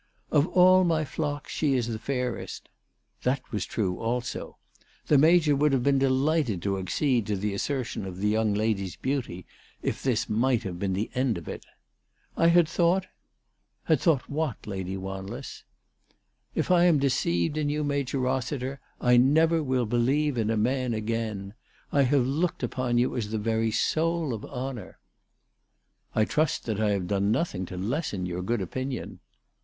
"Of 0.31 0.47
all 0.47 0.83
my 0.83 1.05
flock 1.05 1.47
she 1.47 1.75
is 1.75 1.85
the 1.87 1.99
fairest." 1.99 2.69
That 3.21 3.41
was 3.51 3.67
true 3.67 3.99
also. 3.99 4.57
The 5.05 5.19
Major 5.19 5.55
would 5.55 5.73
have 5.73 5.83
been 5.83 5.99
delighted 5.99 6.63
to 6.63 6.79
accede 6.79 7.27
to 7.27 7.35
the 7.35 7.53
assertion 7.53 8.07
of 8.07 8.17
the 8.17 8.27
young 8.29 8.55
lady's 8.55 8.95
beauty, 8.95 9.45
if 9.83 10.01
this 10.01 10.27
might 10.27 10.63
have 10.63 10.79
been 10.79 10.93
the 10.93 11.11
end 11.13 11.37
of 11.37 11.47
it. 11.47 11.67
"I 12.35 12.47
had 12.47 12.67
thought 12.67 13.05
""Had 13.83 13.99
thought 14.01 14.27
what, 14.27 14.65
Lady 14.65 14.97
Wanless?" 14.97 15.65
"If 16.55 16.71
I 16.71 16.85
am 16.85 16.97
deceived 16.97 17.55
in 17.55 17.69
you, 17.69 17.83
Major 17.83 18.17
Eossiter, 18.21 18.79
I 18.99 19.17
never 19.17 19.61
will 19.61 19.85
believe 19.85 20.35
in 20.35 20.49
a 20.49 20.57
man 20.57 20.95
again. 20.95 21.53
I 21.91 22.01
have 22.01 22.25
looked 22.25 22.63
upon 22.63 22.97
you 22.97 23.15
as 23.15 23.29
the 23.29 23.37
very 23.37 23.69
soul 23.69 24.33
of 24.33 24.43
honour."" 24.45 24.97
I 26.15 26.25
trust 26.25 26.65
that 26.65 26.79
I 26.79 26.89
have 26.89 27.05
done 27.05 27.31
nothing 27.31 27.67
to 27.67 27.77
lessen 27.77 28.25
your 28.25 28.41
good 28.41 28.61
opinion." 28.63 29.19